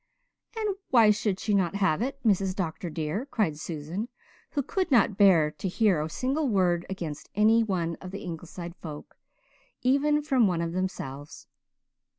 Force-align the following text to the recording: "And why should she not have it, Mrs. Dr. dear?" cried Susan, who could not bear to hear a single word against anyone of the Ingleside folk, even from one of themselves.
"And 0.57 0.75
why 0.89 1.11
should 1.11 1.39
she 1.39 1.53
not 1.53 1.75
have 1.75 2.01
it, 2.01 2.17
Mrs. 2.25 2.55
Dr. 2.55 2.89
dear?" 2.89 3.27
cried 3.27 3.59
Susan, 3.59 4.09
who 4.53 4.63
could 4.63 4.89
not 4.89 5.15
bear 5.15 5.51
to 5.51 5.67
hear 5.67 6.01
a 6.01 6.09
single 6.09 6.47
word 6.49 6.87
against 6.89 7.29
anyone 7.35 7.97
of 8.01 8.09
the 8.09 8.23
Ingleside 8.23 8.75
folk, 8.77 9.15
even 9.83 10.23
from 10.23 10.47
one 10.47 10.61
of 10.63 10.73
themselves. 10.73 11.45